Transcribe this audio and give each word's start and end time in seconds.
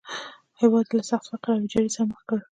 هېواد 0.61 0.87
یې 0.89 0.95
له 0.97 1.03
سخت 1.09 1.25
فقر 1.31 1.49
او 1.53 1.61
ویجاړۍ 1.61 1.89
سره 1.95 2.05
مخ 2.11 2.21
کړ. 2.29 2.39